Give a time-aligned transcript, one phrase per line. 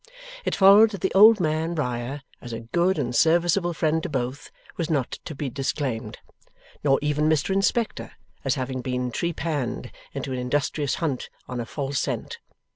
[0.45, 4.49] It followed that the old man, Riah, as a good and serviceable friend to both,
[4.75, 6.17] was not to be disclaimed.
[6.83, 8.11] Nor even Mr Inspector,
[8.43, 12.39] as having been trepanned into an industrious hunt on a false scent.